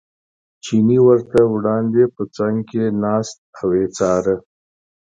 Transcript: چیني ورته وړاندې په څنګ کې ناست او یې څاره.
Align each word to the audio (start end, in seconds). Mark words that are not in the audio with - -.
چیني 0.63 0.97
ورته 1.07 1.39
وړاندې 1.53 2.03
په 2.15 2.23
څنګ 2.35 2.55
کې 2.69 2.83
ناست 3.03 3.37
او 3.59 3.67
یې 3.77 3.87
څاره. 3.97 4.35